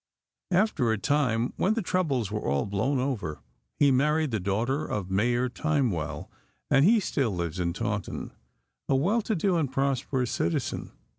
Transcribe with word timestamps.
After 0.49 0.91
a 0.91 0.97
time, 0.97 1.53
when 1.57 1.75
the 1.75 1.83
troubles 1.83 2.31
were 2.31 2.41
all 2.41 2.65
blown 2.65 2.97
over, 2.97 3.43
he 3.77 3.91
married 3.91 4.31
the 4.31 4.39
daughter 4.39 4.83
of 4.83 5.11
Mayor 5.11 5.47
Timewell, 5.47 6.27
and 6.71 6.83
he 6.83 6.99
still 6.99 7.29
lives 7.29 7.59
in 7.59 7.71
Taunton, 7.71 8.31
a 8.89 8.95
well 8.95 9.21
to 9.21 9.35
do 9.35 9.57
and 9.57 9.71
prosperous 9.71 10.31
citizen. 10.31 10.91